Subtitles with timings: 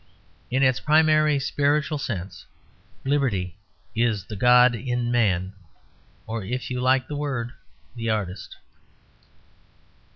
[0.49, 2.47] In its primary spiritual sense,
[3.05, 3.59] liberty
[3.95, 5.53] is the god in man,
[6.25, 7.51] or, if you like the word,
[7.95, 8.55] the artist.